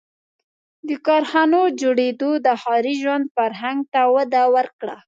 •د 0.89 0.91
کارخانو 1.07 1.61
جوړېدو 1.81 2.31
د 2.45 2.47
ښاري 2.61 2.93
ژوند 3.01 3.25
فرهنګ 3.35 3.79
ته 3.93 4.01
وده 4.15 4.43
ورکړه. 4.55 4.95